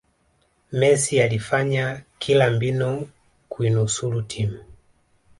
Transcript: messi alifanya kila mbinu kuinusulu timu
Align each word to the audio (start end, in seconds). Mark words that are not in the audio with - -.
messi 0.71 1.19
alifanya 1.21 2.03
kila 2.19 2.51
mbinu 2.51 3.09
kuinusulu 3.49 4.21
timu 4.21 4.59